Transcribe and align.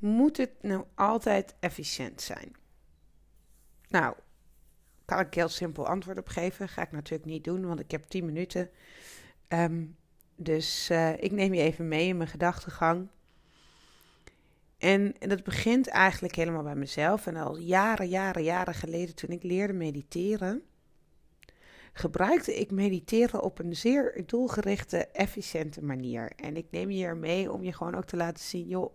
moet 0.00 0.36
het 0.36 0.52
nou 0.60 0.84
altijd 0.94 1.54
efficiënt 1.60 2.20
zijn? 2.20 2.56
Nou, 3.88 4.14
kan 5.04 5.20
ik 5.20 5.34
heel 5.34 5.48
simpel 5.48 5.86
antwoord 5.86 6.18
op 6.18 6.28
geven. 6.28 6.68
Ga 6.68 6.82
ik 6.82 6.92
natuurlijk 6.92 7.24
niet 7.24 7.44
doen, 7.44 7.66
want 7.66 7.80
ik 7.80 7.90
heb 7.90 8.04
10 8.04 8.24
minuten. 8.24 8.70
Ehm, 9.48 9.84
dus 10.36 10.90
uh, 10.90 11.22
ik 11.22 11.32
neem 11.32 11.54
je 11.54 11.62
even 11.62 11.88
mee 11.88 12.08
in 12.08 12.16
mijn 12.16 12.28
gedachtegang. 12.28 13.08
En, 14.78 15.14
en 15.18 15.28
dat 15.28 15.42
begint 15.42 15.88
eigenlijk 15.88 16.34
helemaal 16.34 16.62
bij 16.62 16.74
mezelf. 16.74 17.26
En 17.26 17.36
al 17.36 17.58
jaren, 17.58 18.08
jaren, 18.08 18.42
jaren 18.42 18.74
geleden, 18.74 19.14
toen 19.14 19.30
ik 19.30 19.42
leerde 19.42 19.72
mediteren, 19.72 20.62
gebruikte 21.92 22.54
ik 22.54 22.70
mediteren 22.70 23.42
op 23.42 23.58
een 23.58 23.76
zeer 23.76 24.22
doelgerichte, 24.26 25.06
efficiënte 25.06 25.84
manier. 25.84 26.32
En 26.36 26.56
ik 26.56 26.66
neem 26.70 26.90
je 26.90 26.96
hier 26.96 27.16
mee 27.16 27.52
om 27.52 27.62
je 27.62 27.72
gewoon 27.72 27.94
ook 27.94 28.06
te 28.06 28.16
laten 28.16 28.44
zien, 28.44 28.66
joh, 28.66 28.94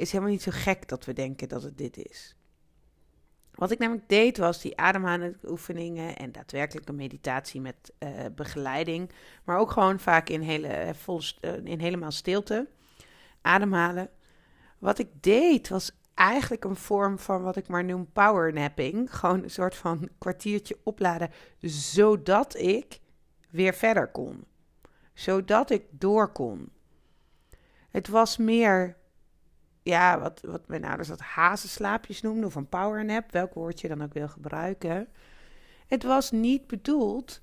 is 0.00 0.10
helemaal 0.10 0.32
niet 0.32 0.42
zo 0.42 0.50
gek 0.54 0.88
dat 0.88 1.04
we 1.04 1.12
denken 1.12 1.48
dat 1.48 1.62
het 1.62 1.78
dit 1.78 1.96
is. 1.96 2.34
Wat 3.54 3.70
ik 3.70 3.78
namelijk 3.78 4.08
deed 4.08 4.38
was 4.38 4.60
die 4.60 4.76
ademhalingsoefeningen 4.76 6.16
en 6.16 6.32
daadwerkelijke 6.32 6.92
meditatie 6.92 7.60
met 7.60 7.92
uh, 7.98 8.10
begeleiding, 8.34 9.10
maar 9.44 9.58
ook 9.58 9.70
gewoon 9.70 10.00
vaak 10.00 10.28
in, 10.28 10.40
hele, 10.40 10.66
eh, 10.66 10.94
vol, 10.94 11.20
uh, 11.40 11.64
in 11.64 11.80
helemaal 11.80 12.10
stilte 12.10 12.68
ademhalen. 13.40 14.10
Wat 14.78 14.98
ik 14.98 15.08
deed 15.20 15.68
was 15.68 15.92
eigenlijk 16.14 16.64
een 16.64 16.76
vorm 16.76 17.18
van 17.18 17.42
wat 17.42 17.56
ik 17.56 17.68
maar 17.68 17.84
noem 17.84 18.12
powernapping. 18.12 19.16
Gewoon 19.16 19.42
een 19.42 19.50
soort 19.50 19.74
van 19.74 20.08
kwartiertje 20.18 20.78
opladen, 20.82 21.30
zodat 21.60 22.56
ik 22.56 23.00
weer 23.50 23.74
verder 23.74 24.08
kon. 24.08 24.44
Zodat 25.14 25.70
ik 25.70 25.84
door 25.90 26.32
kon. 26.32 26.68
Het 27.90 28.08
was 28.08 28.36
meer, 28.36 28.96
ja, 29.90 30.20
wat, 30.20 30.40
wat 30.42 30.68
mijn 30.68 30.84
ouders 30.84 31.08
dat 31.08 31.20
hazenslaapjes 31.20 32.20
noemden, 32.20 32.44
of 32.44 32.54
een 32.54 32.68
powernap, 32.68 33.30
welk 33.30 33.54
woord 33.54 33.80
je 33.80 33.88
dan 33.88 34.02
ook 34.02 34.12
wil 34.12 34.28
gebruiken. 34.28 35.08
Het 35.86 36.02
was 36.02 36.30
niet 36.30 36.66
bedoeld 36.66 37.40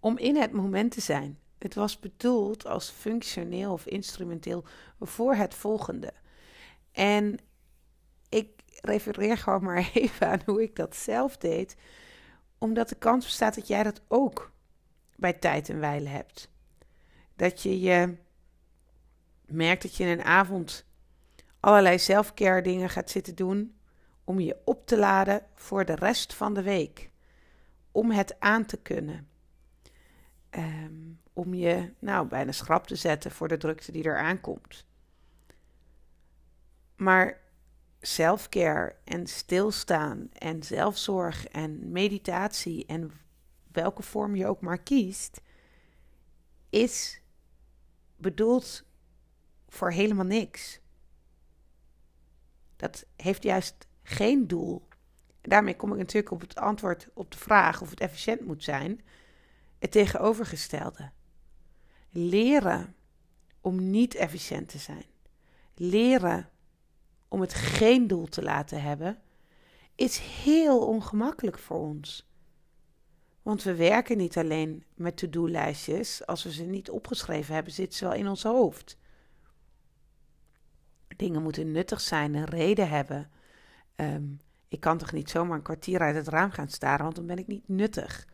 om 0.00 0.18
in 0.18 0.36
het 0.36 0.52
moment 0.52 0.92
te 0.92 1.00
zijn. 1.00 1.38
Het 1.58 1.74
was 1.74 1.98
bedoeld 1.98 2.66
als 2.66 2.90
functioneel 2.90 3.72
of 3.72 3.86
instrumenteel 3.86 4.64
voor 5.00 5.34
het 5.34 5.54
volgende. 5.54 6.12
En 6.92 7.38
ik 8.28 8.48
refereer 8.80 9.38
gewoon 9.38 9.64
maar 9.64 9.90
even 9.94 10.28
aan 10.28 10.42
hoe 10.46 10.62
ik 10.62 10.76
dat 10.76 10.96
zelf 10.96 11.36
deed, 11.36 11.76
omdat 12.58 12.88
de 12.88 12.94
kans 12.94 13.24
bestaat 13.24 13.54
dat 13.54 13.68
jij 13.68 13.82
dat 13.82 14.00
ook 14.08 14.52
bij 15.16 15.32
tijd 15.32 15.68
en 15.68 15.80
wijle 15.80 16.08
hebt. 16.08 16.48
Dat 17.36 17.62
je 17.62 17.80
je 17.80 18.16
merkt 19.46 19.82
dat 19.82 19.96
je 19.96 20.04
een 20.04 20.24
avond 20.24 20.84
allerlei 21.66 21.98
zelfcare 21.98 22.62
dingen 22.62 22.90
gaat 22.90 23.10
zitten 23.10 23.34
doen 23.34 23.76
om 24.24 24.40
je 24.40 24.56
op 24.64 24.86
te 24.86 24.98
laden 24.98 25.46
voor 25.54 25.84
de 25.84 25.94
rest 25.94 26.34
van 26.34 26.54
de 26.54 26.62
week. 26.62 27.10
Om 27.92 28.10
het 28.10 28.40
aan 28.40 28.64
te 28.66 28.76
kunnen. 28.76 29.28
Um, 30.50 31.20
om 31.32 31.54
je 31.54 31.92
nou 31.98 32.26
bijna 32.28 32.52
schrap 32.52 32.86
te 32.86 32.96
zetten 32.96 33.30
voor 33.30 33.48
de 33.48 33.56
drukte 33.56 33.92
die 33.92 34.04
er 34.04 34.18
aankomt. 34.18 34.86
Maar 36.96 37.40
selfcare 38.00 38.96
en 39.04 39.26
stilstaan 39.26 40.28
en 40.32 40.62
zelfzorg 40.62 41.46
en 41.46 41.92
meditatie 41.92 42.86
en 42.86 43.12
welke 43.72 44.02
vorm 44.02 44.34
je 44.34 44.46
ook 44.46 44.60
maar 44.60 44.78
kiest, 44.78 45.40
is 46.70 47.20
bedoeld 48.16 48.84
voor 49.68 49.90
helemaal 49.90 50.24
niks. 50.24 50.80
Dat 52.76 53.06
heeft 53.16 53.42
juist 53.42 53.86
geen 54.02 54.46
doel. 54.46 54.88
Daarmee 55.40 55.76
kom 55.76 55.92
ik 55.92 55.98
natuurlijk 55.98 56.32
op 56.32 56.40
het 56.40 56.54
antwoord 56.54 57.08
op 57.14 57.30
de 57.30 57.38
vraag 57.38 57.82
of 57.82 57.90
het 57.90 58.00
efficiënt 58.00 58.46
moet 58.46 58.64
zijn. 58.64 59.00
Het 59.78 59.90
tegenovergestelde. 59.90 61.10
Leren 62.10 62.94
om 63.60 63.90
niet 63.90 64.14
efficiënt 64.14 64.68
te 64.68 64.78
zijn. 64.78 65.04
Leren 65.74 66.48
om 67.28 67.40
het 67.40 67.54
geen 67.54 68.06
doel 68.06 68.26
te 68.26 68.42
laten 68.42 68.82
hebben, 68.82 69.18
is 69.94 70.18
heel 70.18 70.86
ongemakkelijk 70.86 71.58
voor 71.58 71.78
ons. 71.78 72.30
Want 73.42 73.62
we 73.62 73.74
werken 73.74 74.16
niet 74.16 74.36
alleen 74.36 74.84
met 74.94 75.16
to-do-lijstjes. 75.16 76.26
Als 76.26 76.44
we 76.44 76.52
ze 76.52 76.62
niet 76.62 76.90
opgeschreven 76.90 77.54
hebben, 77.54 77.72
zitten 77.72 77.98
ze 77.98 78.04
wel 78.04 78.14
in 78.14 78.28
ons 78.28 78.42
hoofd. 78.42 78.98
Dingen 81.16 81.42
moeten 81.42 81.72
nuttig 81.72 82.00
zijn, 82.00 82.34
een 82.34 82.44
reden 82.44 82.88
hebben. 82.88 83.30
Ehm, 83.94 84.24
ik 84.68 84.80
kan 84.80 84.98
toch 84.98 85.12
niet 85.12 85.30
zomaar 85.30 85.56
een 85.56 85.62
kwartier 85.62 86.00
uit 86.00 86.16
het 86.16 86.28
raam 86.28 86.50
gaan 86.50 86.68
staren, 86.68 87.04
want 87.04 87.16
dan 87.16 87.26
ben 87.26 87.38
ik 87.38 87.46
niet 87.46 87.68
nuttig. 87.68 88.26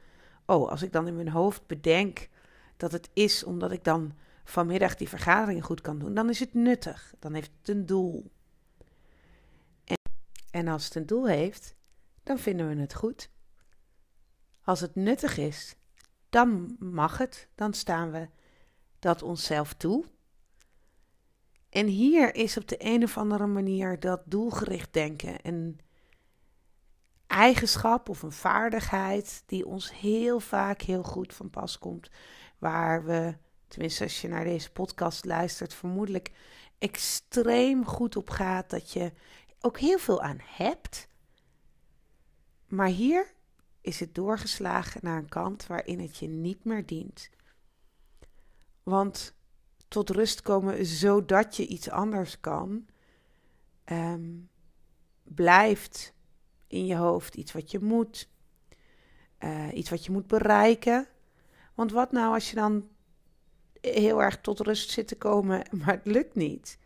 Oh, 0.47 0.71
als 0.71 0.83
ik 0.83 0.93
dan 0.93 1.07
in 1.07 1.17
mijn 1.17 1.29
hoofd 1.29 1.67
bedenk 1.67 2.29
dat 2.77 2.93
het 2.93 3.11
is 3.13 3.45
omdat 3.45 3.73
ik 3.73 3.85
dan 3.85 4.13
vanmiddag 4.45 4.97
die 4.97 5.09
vergadering 5.09 5.65
goed 5.65 5.81
kan 5.81 5.99
doen, 5.99 6.15
dan 6.15 6.29
is 6.29 6.41
het 6.41 6.55
nuttig. 6.55 7.15
Dan 7.19 7.35
heeft 7.35 7.51
het 7.59 7.69
een 7.69 7.87
doel. 7.87 8.31
En, 9.85 9.97
en 10.51 10.69
als 10.69 10.85
het 10.85 10.95
een 10.95 11.07
doel 11.07 11.29
heeft, 11.29 11.75
dan 12.23 12.39
vinden 12.39 12.69
we 12.69 12.81
het 12.81 12.95
goed. 12.95 13.31
Als 14.65 14.81
het 14.81 14.95
nuttig 14.95 15.37
is, 15.37 15.77
dan 16.31 16.77
mag 16.79 17.19
het. 17.19 17.49
Dan 17.55 17.75
staan 17.75 18.11
we 18.11 18.29
dat 18.99 19.23
onszelf 19.23 19.73
toe. 19.75 20.05
En 21.73 21.87
hier 21.87 22.35
is 22.35 22.57
op 22.57 22.69
de 22.69 22.77
een 22.79 23.03
of 23.03 23.19
andere 23.19 23.47
manier 23.47 24.01
dat 24.01 24.23
doelgericht 24.25 24.93
denken 24.93 25.37
een 25.43 25.81
eigenschap 27.27 28.09
of 28.09 28.23
een 28.23 28.33
vaardigheid 28.33 29.43
die 29.47 29.67
ons 29.67 29.93
heel 29.93 30.41
vaak 30.41 30.83
heel 30.83 31.03
goed 31.03 31.35
van 31.35 31.51
pas 31.51 31.79
komt. 31.79 32.11
Waar 32.59 33.05
we, 33.05 33.37
tenminste 33.69 34.03
als 34.03 34.21
je 34.21 34.29
naar 34.29 34.45
deze 34.45 34.73
podcast 34.73 35.25
luistert, 35.25 35.75
vermoedelijk 35.75 36.31
extreem 36.79 37.87
goed 37.87 38.17
op 38.17 38.31
gaat. 38.31 38.71
Dat 38.71 38.93
je 38.93 39.13
ook 39.61 39.79
heel 39.79 39.99
veel 39.99 40.23
aan 40.23 40.41
hebt. 40.41 41.09
Maar 42.69 42.89
hier 42.89 43.33
is 43.81 44.01
het 44.01 44.15
doorgeslagen 44.15 45.01
naar 45.05 45.19
een 45.19 45.29
kant 45.29 45.67
waarin 45.67 46.01
het 46.01 46.17
je 46.17 46.29
niet 46.29 46.65
meer 46.65 46.87
dient. 46.87 47.31
Want 48.83 49.35
tot 49.93 50.11
rust 50.11 50.43
komen 50.43 50.87
zodat 50.87 51.57
je 51.57 51.67
iets 51.67 51.91
anders 51.91 52.41
kan, 52.41 52.87
um, 53.85 54.49
blijft 55.23 56.15
in 56.67 56.87
je 56.87 56.97
hoofd 56.97 57.35
iets 57.35 57.53
wat 57.53 57.71
je 57.71 57.79
moet, 57.79 58.29
uh, 59.39 59.69
iets 59.75 59.91
wat 59.91 60.05
je 60.05 60.13
moet 60.13 60.27
bereiken. 60.27 61.07
Want 61.75 61.93
wat 61.93 62.13
nou 62.13 62.35
als 62.35 62.51
je 62.51 62.57
dan 62.57 62.89
heel 63.81 64.23
erg 64.23 64.41
tot 64.41 64.61
rust 64.61 64.91
zit 64.91 65.09
te 65.09 65.17
komen, 65.17 65.63
maar 65.85 65.95
het 65.95 66.07
lukt 66.07 66.35
niet? 66.35 66.79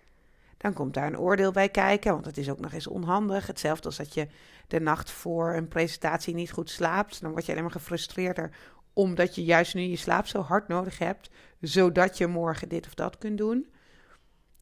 Dan 0.56 0.72
komt 0.72 0.94
daar 0.94 1.06
een 1.06 1.18
oordeel 1.18 1.52
bij 1.52 1.68
kijken, 1.68 2.12
want 2.12 2.24
het 2.24 2.36
is 2.36 2.50
ook 2.50 2.60
nog 2.60 2.72
eens 2.72 2.86
onhandig. 2.86 3.46
Hetzelfde 3.46 3.86
als 3.86 3.96
dat 3.96 4.14
je 4.14 4.28
de 4.66 4.80
nacht 4.80 5.10
voor 5.10 5.54
een 5.54 5.68
presentatie 5.68 6.34
niet 6.34 6.52
goed 6.52 6.70
slaapt. 6.70 7.20
Dan 7.20 7.30
word 7.30 7.44
je 7.46 7.50
alleen 7.52 7.64
maar 7.64 7.72
gefrustreerder 7.72 8.56
omdat 8.96 9.34
je 9.34 9.44
juist 9.44 9.74
nu 9.74 9.82
je 9.82 9.96
slaap 9.96 10.26
zo 10.26 10.40
hard 10.40 10.68
nodig 10.68 10.98
hebt, 10.98 11.30
zodat 11.60 12.18
je 12.18 12.26
morgen 12.26 12.68
dit 12.68 12.86
of 12.86 12.94
dat 12.94 13.18
kunt 13.18 13.38
doen. 13.38 13.66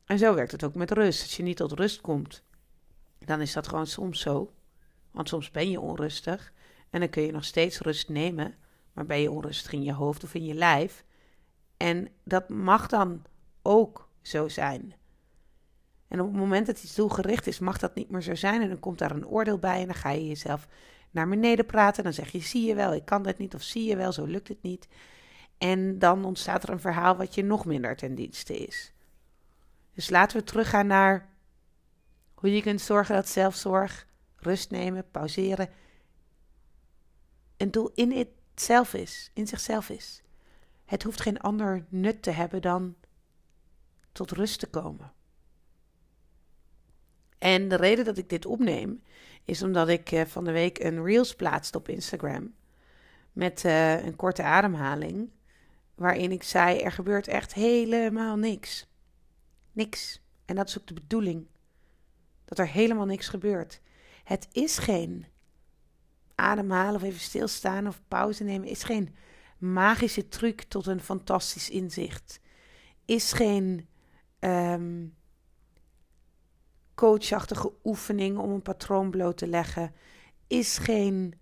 En 0.04 0.18
zo 0.18 0.34
werkt 0.34 0.52
het 0.52 0.64
ook 0.64 0.74
met 0.74 0.90
rust. 0.90 1.22
Als 1.22 1.36
je 1.36 1.42
niet 1.42 1.56
tot 1.56 1.72
rust 1.72 2.00
komt, 2.00 2.42
dan 3.18 3.40
is 3.40 3.52
dat 3.52 3.68
gewoon 3.68 3.86
soms 3.86 4.20
zo. 4.20 4.52
Want 5.10 5.28
soms 5.28 5.50
ben 5.50 5.70
je 5.70 5.80
onrustig 5.80 6.52
en 6.90 7.00
dan 7.00 7.08
kun 7.08 7.22
je 7.22 7.32
nog 7.32 7.44
steeds 7.44 7.80
rust 7.80 8.08
nemen, 8.08 8.54
maar 8.92 9.06
ben 9.06 9.20
je 9.20 9.30
onrustig 9.30 9.72
in 9.72 9.82
je 9.82 9.92
hoofd 9.92 10.24
of 10.24 10.34
in 10.34 10.44
je 10.44 10.54
lijf. 10.54 11.04
En 11.76 12.08
dat 12.24 12.48
mag 12.48 12.86
dan 12.86 13.22
ook 13.62 14.08
zo 14.22 14.48
zijn. 14.48 14.94
En 16.08 16.20
op 16.20 16.26
het 16.26 16.36
moment 16.36 16.66
dat 16.66 16.82
iets 16.82 16.94
doelgericht 16.94 17.46
is, 17.46 17.58
mag 17.58 17.78
dat 17.78 17.94
niet 17.94 18.10
meer 18.10 18.22
zo 18.22 18.34
zijn. 18.34 18.62
En 18.62 18.68
dan 18.68 18.80
komt 18.80 18.98
daar 18.98 19.10
een 19.10 19.26
oordeel 19.26 19.58
bij 19.58 19.80
en 19.80 19.86
dan 19.86 19.94
ga 19.94 20.10
je 20.10 20.26
jezelf 20.26 20.68
naar 21.14 21.28
beneden 21.28 21.66
praten. 21.66 22.04
Dan 22.04 22.12
zeg 22.12 22.30
je, 22.30 22.40
zie 22.40 22.66
je 22.66 22.74
wel, 22.74 22.94
ik 22.94 23.04
kan 23.04 23.22
dat 23.22 23.38
niet. 23.38 23.54
Of 23.54 23.62
zie 23.62 23.84
je 23.84 23.96
wel, 23.96 24.12
zo 24.12 24.24
lukt 24.24 24.48
het 24.48 24.62
niet. 24.62 24.88
En 25.58 25.98
dan 25.98 26.24
ontstaat 26.24 26.62
er 26.62 26.70
een 26.70 26.80
verhaal 26.80 27.16
wat 27.16 27.34
je 27.34 27.42
nog 27.42 27.64
minder 27.64 27.96
ten 27.96 28.14
dienste 28.14 28.56
is. 28.56 28.92
Dus 29.94 30.10
laten 30.10 30.36
we 30.38 30.44
teruggaan 30.44 30.86
naar 30.86 31.28
hoe 32.34 32.54
je 32.54 32.62
kunt 32.62 32.80
zorgen 32.80 33.14
dat 33.14 33.28
zelfzorg, 33.28 34.06
rust 34.36 34.70
nemen, 34.70 35.10
pauzeren, 35.10 35.68
een 37.56 37.70
doel 37.70 37.90
in 37.94 38.12
het 38.12 38.28
zelf 38.54 38.94
is, 38.94 39.30
in 39.34 39.46
zichzelf 39.46 39.88
is. 39.88 40.22
Het 40.84 41.02
hoeft 41.02 41.20
geen 41.20 41.40
ander 41.40 41.84
nut 41.88 42.22
te 42.22 42.30
hebben 42.30 42.62
dan 42.62 42.94
tot 44.12 44.30
rust 44.30 44.58
te 44.58 44.66
komen. 44.66 45.12
En 47.38 47.68
de 47.68 47.76
reden 47.76 48.04
dat 48.04 48.18
ik 48.18 48.28
dit 48.28 48.46
opneem, 48.46 49.02
is 49.44 49.62
omdat 49.62 49.88
ik 49.88 50.12
eh, 50.12 50.24
van 50.24 50.44
de 50.44 50.52
week 50.52 50.78
een 50.78 51.04
reels 51.04 51.34
plaatste 51.34 51.78
op 51.78 51.88
Instagram. 51.88 52.54
Met 53.32 53.64
uh, 53.64 54.04
een 54.04 54.16
korte 54.16 54.42
ademhaling. 54.42 55.30
Waarin 55.94 56.32
ik 56.32 56.42
zei: 56.42 56.78
er 56.78 56.92
gebeurt 56.92 57.28
echt 57.28 57.54
helemaal 57.54 58.36
niks. 58.36 58.88
Niks. 59.72 60.22
En 60.44 60.56
dat 60.56 60.68
is 60.68 60.78
ook 60.78 60.86
de 60.86 60.94
bedoeling. 60.94 61.46
Dat 62.44 62.58
er 62.58 62.68
helemaal 62.68 63.06
niks 63.06 63.28
gebeurt. 63.28 63.80
Het 64.24 64.48
is 64.52 64.78
geen 64.78 65.26
ademhalen 66.34 66.94
of 66.94 67.02
even 67.02 67.20
stilstaan 67.20 67.86
of 67.86 68.00
pauze 68.08 68.44
nemen. 68.44 68.68
Is 68.68 68.82
geen 68.82 69.14
magische 69.58 70.28
truc 70.28 70.62
tot 70.62 70.86
een 70.86 71.00
fantastisch 71.00 71.70
inzicht. 71.70 72.40
Is 73.04 73.32
geen 73.32 73.88
um, 74.40 75.14
coachachtige 76.94 77.72
oefening 77.84 78.38
om 78.38 78.50
een 78.50 78.62
patroon 78.62 79.10
bloot 79.10 79.36
te 79.36 79.46
leggen. 79.46 79.94
Is 80.46 80.78
geen 80.78 81.34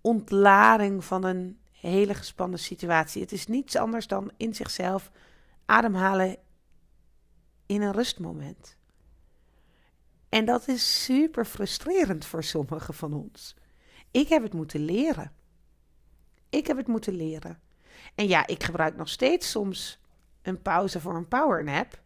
ontlading 0.00 1.04
van 1.04 1.24
een 1.24 1.58
hele 1.72 2.14
gespannen 2.14 2.58
situatie. 2.58 3.22
Het 3.22 3.32
is 3.32 3.46
niets 3.46 3.76
anders 3.76 4.06
dan 4.06 4.30
in 4.36 4.54
zichzelf 4.54 5.10
ademhalen 5.64 6.36
in 7.66 7.82
een 7.82 7.92
rustmoment. 7.92 8.76
En 10.28 10.44
dat 10.44 10.68
is 10.68 11.04
super 11.04 11.44
frustrerend 11.44 12.24
voor 12.24 12.44
sommigen 12.44 12.94
van 12.94 13.12
ons. 13.12 13.56
Ik 14.10 14.28
heb 14.28 14.42
het 14.42 14.52
moeten 14.52 14.80
leren. 14.80 15.32
Ik 16.48 16.66
heb 16.66 16.76
het 16.76 16.86
moeten 16.86 17.14
leren. 17.14 17.60
En 18.14 18.26
ja, 18.28 18.46
ik 18.46 18.62
gebruik 18.62 18.96
nog 18.96 19.08
steeds 19.08 19.50
soms 19.50 20.00
een 20.42 20.62
pauze 20.62 21.00
voor 21.00 21.16
een 21.16 21.28
powernap. 21.28 22.02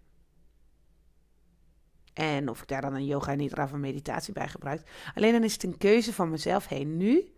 En 2.12 2.48
of 2.48 2.62
ik 2.62 2.68
daar 2.68 2.80
dan 2.80 2.94
een 2.94 3.06
yoga 3.06 3.34
nidra 3.34 3.68
van 3.68 3.80
meditatie 3.80 4.32
bij 4.32 4.48
gebruik. 4.48 4.82
Alleen 5.14 5.32
dan 5.32 5.44
is 5.44 5.52
het 5.52 5.62
een 5.62 5.78
keuze 5.78 6.12
van 6.12 6.30
mezelf. 6.30 6.68
Hé, 6.68 6.78
nu 6.78 7.32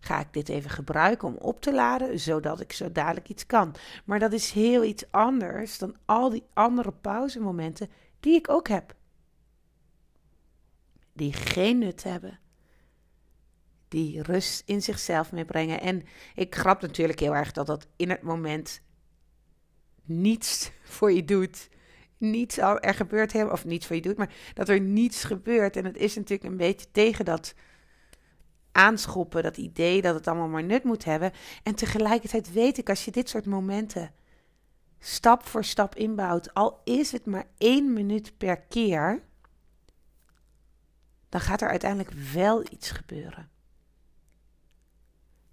ga 0.00 0.20
ik 0.20 0.32
dit 0.32 0.48
even 0.48 0.70
gebruiken 0.70 1.28
om 1.28 1.34
op 1.34 1.60
te 1.60 1.72
laden, 1.74 2.20
zodat 2.20 2.60
ik 2.60 2.72
zo 2.72 2.92
dadelijk 2.92 3.28
iets 3.28 3.46
kan. 3.46 3.74
Maar 4.04 4.18
dat 4.18 4.32
is 4.32 4.50
heel 4.50 4.84
iets 4.84 5.04
anders 5.10 5.78
dan 5.78 5.96
al 6.04 6.30
die 6.30 6.44
andere 6.52 6.92
pauzemomenten 6.92 7.90
die 8.20 8.34
ik 8.34 8.50
ook 8.50 8.68
heb. 8.68 8.94
Die 11.12 11.32
geen 11.32 11.78
nut 11.78 12.02
hebben. 12.02 12.38
Die 13.88 14.22
rust 14.22 14.62
in 14.66 14.82
zichzelf 14.82 15.32
meebrengen. 15.32 15.80
En 15.80 16.02
ik 16.34 16.54
grap 16.54 16.80
natuurlijk 16.80 17.20
heel 17.20 17.34
erg 17.34 17.52
dat 17.52 17.66
dat 17.66 17.86
in 17.96 18.10
het 18.10 18.22
moment 18.22 18.80
niets 20.04 20.70
voor 20.96 21.12
je 21.12 21.24
doet. 21.24 21.68
Niets 22.30 22.58
er 22.58 22.94
gebeurt 22.94 23.32
helemaal, 23.32 23.52
of 23.52 23.64
niets 23.64 23.86
voor 23.86 23.96
je 23.96 24.02
doet, 24.02 24.16
maar 24.16 24.34
dat 24.54 24.68
er 24.68 24.80
niets 24.80 25.24
gebeurt. 25.24 25.76
En 25.76 25.84
het 25.84 25.96
is 25.96 26.14
natuurlijk 26.14 26.50
een 26.50 26.56
beetje 26.56 26.90
tegen 26.90 27.24
dat 27.24 27.54
aanschoppen, 28.72 29.42
dat 29.42 29.56
idee 29.56 30.02
dat 30.02 30.14
het 30.14 30.28
allemaal 30.28 30.48
maar 30.48 30.64
nut 30.64 30.84
moet 30.84 31.04
hebben. 31.04 31.32
En 31.62 31.74
tegelijkertijd 31.74 32.52
weet 32.52 32.78
ik, 32.78 32.88
als 32.88 33.04
je 33.04 33.10
dit 33.10 33.28
soort 33.28 33.46
momenten 33.46 34.12
stap 34.98 35.46
voor 35.46 35.64
stap 35.64 35.94
inbouwt, 35.94 36.54
al 36.54 36.80
is 36.84 37.12
het 37.12 37.26
maar 37.26 37.46
één 37.58 37.92
minuut 37.92 38.38
per 38.38 38.60
keer, 38.60 39.22
dan 41.28 41.40
gaat 41.40 41.60
er 41.60 41.68
uiteindelijk 41.68 42.12
wel 42.32 42.62
iets 42.70 42.90
gebeuren. 42.90 43.50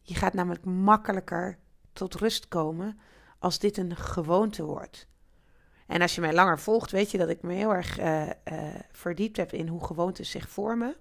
Je 0.02 0.16
gaat 0.16 0.34
namelijk 0.34 0.66
makkelijker 0.66 1.58
tot 1.94 2.16
rust 2.16 2.48
komen 2.48 3.00
als 3.40 3.60
dit 3.60 3.78
een 3.78 3.96
gewoonte 3.96 4.64
wordt. 4.64 5.08
En 5.92 6.02
als 6.02 6.16
je 6.16 6.22
mij 6.22 6.34
langer 6.34 6.60
volgt, 6.60 6.92
weet 6.92 7.12
je 7.12 7.18
dat 7.18 7.30
ik 7.30 7.42
me 7.42 7.54
heel 7.54 7.74
erg 7.74 8.00
uh, 8.00 8.22
uh, 8.28 8.34
verdiept 8.92 9.38
heb 9.38 9.54
in 9.54 9.68
hoe 9.68 9.86
gewoontes 9.86 10.30
zich 10.30 10.50
vormen. 10.50 10.96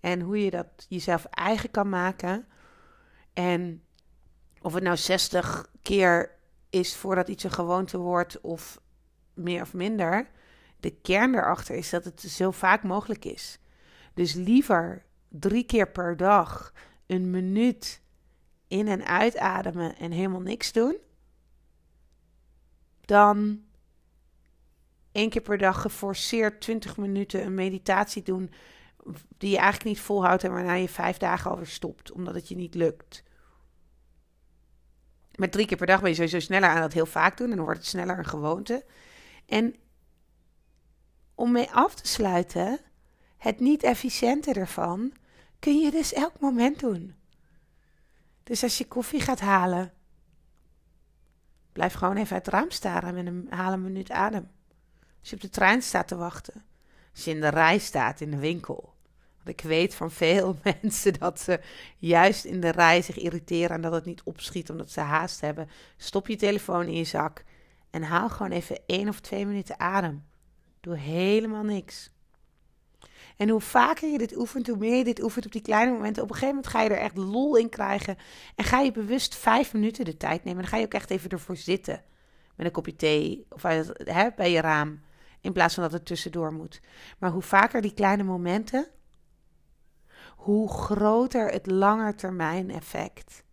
En 0.00 0.20
hoe 0.20 0.44
je 0.44 0.50
dat 0.50 0.66
jezelf 0.88 1.24
eigen 1.24 1.70
kan 1.70 1.88
maken. 1.88 2.46
En 3.32 3.82
of 4.60 4.74
het 4.74 4.82
nou 4.82 4.96
60 4.96 5.66
keer 5.82 6.30
is 6.70 6.96
voordat 6.96 7.28
iets 7.28 7.44
een 7.44 7.50
gewoonte 7.50 7.98
wordt 7.98 8.40
of 8.40 8.80
meer 9.34 9.62
of 9.62 9.74
minder. 9.74 10.30
De 10.80 10.90
kern 10.90 11.34
erachter 11.34 11.76
is 11.76 11.90
dat 11.90 12.04
het 12.04 12.20
zo 12.20 12.50
vaak 12.50 12.82
mogelijk 12.82 13.24
is. 13.24 13.58
Dus 14.14 14.34
liever 14.34 15.04
drie 15.28 15.64
keer 15.64 15.88
per 15.90 16.16
dag 16.16 16.72
een 17.06 17.30
minuut 17.30 18.00
in- 18.68 18.88
en 18.88 19.04
uitademen 19.04 19.96
en 19.96 20.10
helemaal 20.10 20.40
niks 20.40 20.72
doen. 20.72 20.96
Dan 23.00 23.62
één 25.12 25.30
keer 25.30 25.42
per 25.42 25.58
dag 25.58 25.80
geforceerd 25.80 26.60
20 26.60 26.96
minuten 26.96 27.44
een 27.44 27.54
meditatie 27.54 28.22
doen 28.22 28.50
die 29.38 29.50
je 29.50 29.56
eigenlijk 29.56 29.84
niet 29.84 30.00
volhoudt 30.00 30.44
en 30.44 30.52
waarna 30.52 30.72
je 30.72 30.88
vijf 30.88 31.16
dagen 31.16 31.50
alweer 31.50 31.66
stopt, 31.66 32.12
omdat 32.12 32.34
het 32.34 32.48
je 32.48 32.54
niet 32.54 32.74
lukt. 32.74 33.22
Met 35.34 35.52
drie 35.52 35.66
keer 35.66 35.76
per 35.76 35.86
dag 35.86 36.00
ben 36.00 36.08
je 36.08 36.14
sowieso 36.14 36.40
sneller 36.40 36.68
aan 36.68 36.80
dat 36.80 36.92
heel 36.92 37.06
vaak 37.06 37.36
doen 37.36 37.50
en 37.50 37.56
dan 37.56 37.64
wordt 37.64 37.80
het 37.80 37.88
sneller 37.88 38.18
een 38.18 38.24
gewoonte. 38.24 38.84
En 39.46 39.74
om 41.34 41.52
mee 41.52 41.70
af 41.70 41.94
te 41.94 42.08
sluiten, 42.08 42.80
het 43.36 43.60
niet 43.60 43.82
efficiënte 43.82 44.52
ervan, 44.52 45.12
kun 45.58 45.78
je 45.78 45.90
dus 45.90 46.12
elk 46.12 46.40
moment 46.40 46.80
doen. 46.80 47.14
Dus 48.42 48.62
als 48.62 48.78
je 48.78 48.88
koffie 48.88 49.20
gaat 49.20 49.40
halen, 49.40 49.92
blijf 51.72 51.92
gewoon 51.92 52.16
even 52.16 52.34
uit 52.34 52.46
het 52.46 52.54
raam 52.54 52.70
staren 52.70 53.26
een 53.26 53.46
haal 53.50 53.72
een 53.72 53.82
minuut 53.82 54.10
adem. 54.10 54.50
Als 55.22 55.30
je 55.30 55.36
op 55.36 55.42
de 55.42 55.50
trein 55.50 55.82
staat 55.82 56.08
te 56.08 56.16
wachten, 56.16 56.64
als 57.14 57.24
je 57.24 57.30
in 57.30 57.40
de 57.40 57.48
rij 57.48 57.78
staat 57.78 58.20
in 58.20 58.30
de 58.30 58.38
winkel. 58.38 58.94
Want 59.44 59.58
ik 59.58 59.64
weet 59.64 59.94
van 59.94 60.10
veel 60.10 60.56
mensen 60.82 61.12
dat 61.18 61.40
ze 61.40 61.60
juist 61.98 62.44
in 62.44 62.60
de 62.60 62.70
rij 62.70 63.02
zich 63.02 63.18
irriteren 63.18 63.76
en 63.76 63.80
dat 63.80 63.92
het 63.92 64.04
niet 64.04 64.22
opschiet 64.22 64.70
omdat 64.70 64.90
ze 64.90 65.00
haast 65.00 65.40
hebben. 65.40 65.68
Stop 65.96 66.28
je 66.28 66.36
telefoon 66.36 66.86
in 66.86 66.96
je 66.96 67.04
zak 67.04 67.44
en 67.90 68.02
haal 68.02 68.28
gewoon 68.28 68.52
even 68.52 68.78
één 68.86 69.08
of 69.08 69.20
twee 69.20 69.46
minuten 69.46 69.80
adem. 69.80 70.24
Doe 70.80 70.96
helemaal 70.96 71.62
niks. 71.62 72.10
En 73.36 73.48
hoe 73.48 73.60
vaker 73.60 74.08
je 74.08 74.18
dit 74.18 74.36
oefent, 74.36 74.66
hoe 74.66 74.76
meer 74.76 74.96
je 74.96 75.04
dit 75.04 75.22
oefent 75.22 75.46
op 75.46 75.52
die 75.52 75.62
kleine 75.62 75.92
momenten, 75.92 76.22
op 76.22 76.28
een 76.28 76.34
gegeven 76.34 76.54
moment 76.54 76.72
ga 76.72 76.82
je 76.82 76.88
er 76.88 77.04
echt 77.04 77.16
lol 77.16 77.56
in 77.56 77.68
krijgen. 77.68 78.16
En 78.54 78.64
ga 78.64 78.80
je 78.80 78.92
bewust 78.92 79.34
vijf 79.34 79.72
minuten 79.72 80.04
de 80.04 80.16
tijd 80.16 80.44
nemen. 80.44 80.62
En 80.62 80.62
dan 80.62 80.70
ga 80.70 80.76
je 80.76 80.84
ook 80.84 80.94
echt 80.94 81.10
even 81.10 81.30
ervoor 81.30 81.56
zitten. 81.56 82.02
Met 82.54 82.66
een 82.66 82.72
kopje 82.72 82.96
thee 82.96 83.46
of 83.48 83.62
bij 84.36 84.50
je 84.50 84.60
raam. 84.60 85.00
In 85.42 85.52
plaats 85.52 85.74
van 85.74 85.82
dat 85.82 85.92
het 85.92 86.06
tussendoor 86.06 86.52
moet. 86.52 86.80
Maar 87.18 87.30
hoe 87.30 87.42
vaker 87.42 87.80
die 87.80 87.94
kleine 87.94 88.22
momenten, 88.22 88.86
hoe 90.36 90.68
groter 90.68 91.50
het 91.50 91.66
langetermijn 91.66 92.70
effect. 92.70 93.44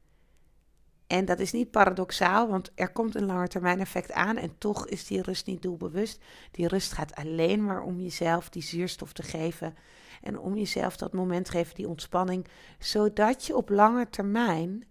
En 1.08 1.26
dat 1.26 1.40
is 1.40 1.52
niet 1.52 1.72
paradoxaal, 1.72 2.48
want 2.48 2.72
er 2.76 2.92
komt 2.92 3.16
een 3.16 3.26
langetermijn 3.26 3.80
effect 3.80 4.12
aan 4.12 4.38
en 4.38 4.58
toch 4.58 4.88
is 4.88 5.06
die 5.06 5.22
rust 5.22 5.46
niet 5.46 5.62
doelbewust. 5.62 6.22
Die 6.52 6.68
rust 6.68 6.92
gaat 6.92 7.16
alleen 7.16 7.64
maar 7.66 7.82
om 7.82 8.00
jezelf 8.00 8.50
die 8.50 8.62
zuurstof 8.62 9.14
te 9.14 9.24
geven 9.24 9.76
en 10.22 10.40
om 10.40 10.56
jezelf 10.56 10.98
dat 10.98 11.14
moment 11.14 11.46
te 11.46 11.52
geven, 11.52 11.76
die 11.76 11.88
ontspanning, 11.88 12.48
zodat 12.80 13.46
je 13.46 13.56
op 13.56 13.70
lange 13.70 14.10
termijn 14.10 14.84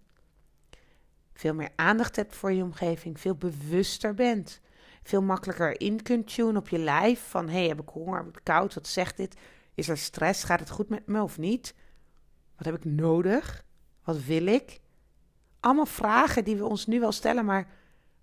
veel 1.33 1.53
meer 1.53 1.71
aandacht 1.75 2.15
hebt 2.15 2.35
voor 2.35 2.51
je 2.51 2.63
omgeving, 2.63 3.19
veel 3.19 3.35
bewuster 3.35 4.13
bent 4.13 4.61
veel 5.03 5.21
makkelijker 5.21 5.81
in 5.81 6.01
kunt 6.01 6.33
tunen 6.33 6.57
op 6.57 6.69
je 6.69 6.77
lijf. 6.77 7.29
Van 7.29 7.49
hey, 7.49 7.67
heb 7.67 7.81
ik 7.81 7.89
honger, 7.89 8.17
heb 8.17 8.37
ik 8.37 8.43
koud, 8.43 8.73
wat 8.73 8.87
zegt 8.87 9.17
dit? 9.17 9.35
Is 9.73 9.89
er 9.89 9.97
stress? 9.97 10.43
Gaat 10.43 10.59
het 10.59 10.69
goed 10.69 10.89
met 10.89 11.07
me 11.07 11.21
of 11.21 11.37
niet? 11.37 11.75
Wat 12.55 12.65
heb 12.65 12.75
ik 12.75 12.85
nodig? 12.85 13.65
Wat 14.03 14.23
wil 14.23 14.45
ik? 14.45 14.79
Allemaal 15.59 15.85
vragen 15.85 16.43
die 16.43 16.55
we 16.55 16.65
ons 16.65 16.85
nu 16.85 16.99
wel 16.99 17.11
stellen, 17.11 17.45
maar 17.45 17.67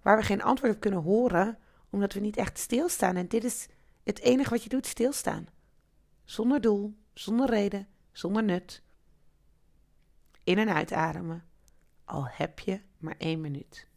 waar 0.02 0.16
we 0.16 0.22
geen 0.22 0.42
antwoord 0.42 0.74
op 0.74 0.80
kunnen 0.80 1.02
horen, 1.02 1.58
omdat 1.90 2.12
we 2.12 2.20
niet 2.20 2.36
echt 2.36 2.58
stilstaan. 2.58 3.16
En 3.16 3.28
dit 3.28 3.44
is 3.44 3.68
het 4.02 4.20
enige 4.20 4.50
wat 4.50 4.62
je 4.62 4.68
doet: 4.68 4.86
stilstaan. 4.86 5.46
Zonder 6.24 6.60
doel, 6.60 6.96
zonder 7.12 7.48
reden, 7.48 7.88
zonder 8.12 8.44
nut. 8.44 8.82
In 10.44 10.58
en 10.58 10.68
uitademen. 10.68 11.44
Al 12.04 12.28
heb 12.28 12.58
je 12.58 12.80
maar 12.98 13.14
één 13.18 13.40
minuut. 13.40 13.88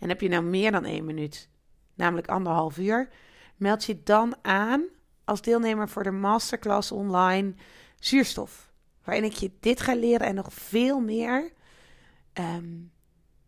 En 0.00 0.08
heb 0.08 0.20
je 0.20 0.28
nou 0.28 0.42
meer 0.42 0.72
dan 0.72 0.84
één 0.84 1.04
minuut, 1.04 1.48
namelijk 1.94 2.28
anderhalf 2.28 2.78
uur, 2.78 3.08
meld 3.56 3.84
je 3.84 4.02
dan 4.02 4.34
aan 4.42 4.84
als 5.24 5.42
deelnemer 5.42 5.88
voor 5.88 6.02
de 6.02 6.10
masterclass 6.10 6.92
online 6.92 7.54
zuurstof. 7.98 8.72
Waarin 9.04 9.24
ik 9.24 9.32
je 9.32 9.50
dit 9.60 9.80
ga 9.80 9.94
leren 9.94 10.26
en 10.26 10.34
nog 10.34 10.52
veel 10.52 11.00
meer. 11.00 11.52
Ehm, 12.32 12.74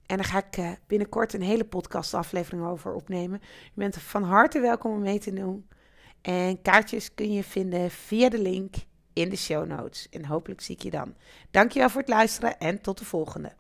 en 0.07 0.17
daar 0.17 0.25
ga 0.25 0.39
ik 0.39 0.57
uh, 0.57 0.71
binnenkort 0.87 1.33
een 1.33 1.43
hele 1.43 1.65
podcastaflevering 1.65 2.65
over 2.65 2.95
opnemen. 2.95 3.41
Je 3.43 3.71
bent 3.75 3.97
van 3.97 4.23
harte 4.23 4.61
welkom 4.61 4.93
om 4.93 5.01
mee 5.01 5.19
te 5.19 5.33
doen. 5.33 5.69
En 6.23 6.63
kaartjes 6.63 7.15
kun 7.15 7.33
je 7.33 7.45
vinden 7.45 7.91
via 7.91 8.29
de 8.29 8.39
link 8.39 8.75
in 9.13 9.29
de 9.29 9.37
show 9.37 9.67
notes. 9.67 10.09
En 10.09 10.25
hopelijk 10.25 10.61
zie 10.61 10.75
ik 10.75 10.83
je 10.83 10.91
dan. 10.91 11.15
Dankjewel 11.51 11.91
voor 11.91 12.01
het 12.01 12.11
luisteren 12.11 12.59
en 12.59 12.81
tot 12.81 12.99
de 12.99 13.05
volgende. 13.05 13.53